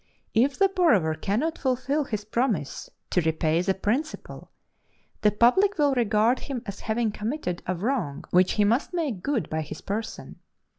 [0.33, 4.49] If the borrower cannot fulfil his promise to repay the principal,
[5.21, 9.47] the public will regard him as having committed a wrong which he must make good
[9.47, 10.39] by his person.